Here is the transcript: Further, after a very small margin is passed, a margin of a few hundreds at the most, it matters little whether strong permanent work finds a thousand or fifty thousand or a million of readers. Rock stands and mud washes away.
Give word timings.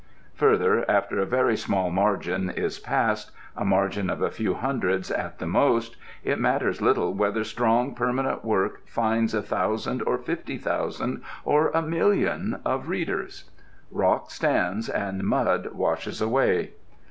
Further, 0.33 0.83
after 0.89 1.19
a 1.19 1.27
very 1.27 1.55
small 1.55 1.91
margin 1.91 2.49
is 2.49 2.79
passed, 2.79 3.29
a 3.55 3.63
margin 3.63 4.09
of 4.09 4.19
a 4.19 4.31
few 4.31 4.55
hundreds 4.55 5.11
at 5.11 5.37
the 5.37 5.45
most, 5.45 5.95
it 6.23 6.39
matters 6.39 6.81
little 6.81 7.13
whether 7.13 7.43
strong 7.43 7.93
permanent 7.93 8.43
work 8.43 8.87
finds 8.87 9.35
a 9.35 9.43
thousand 9.43 10.01
or 10.01 10.17
fifty 10.17 10.57
thousand 10.57 11.21
or 11.45 11.69
a 11.69 11.83
million 11.83 12.59
of 12.65 12.89
readers. 12.89 13.51
Rock 13.91 14.31
stands 14.31 14.89
and 14.89 15.21
mud 15.23 15.67
washes 15.73 16.19
away. 16.19 16.71